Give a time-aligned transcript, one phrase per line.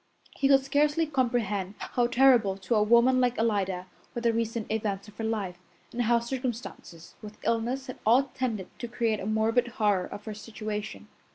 [0.35, 3.85] He could scarcely comprehend how terrible to a woman like Alida
[4.15, 5.59] were the recent events of her life,
[5.91, 10.33] and how circumstances, with illness, had all tended to create a morbid horror of her
[10.33, 11.07] situation.